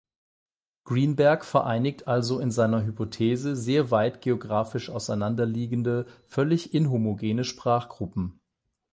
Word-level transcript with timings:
Greenberg 0.83 1.45
vereinigt 1.45 2.07
also 2.07 2.39
in 2.39 2.49
seiner 2.49 2.83
Hypothese 2.83 3.55
sehr 3.55 3.91
weit 3.91 4.21
geographisch 4.21 4.89
auseinanderliegende, 4.89 6.07
völlig 6.25 6.73
inhomogene 6.73 7.43
Sprachgruppen. 7.43 8.39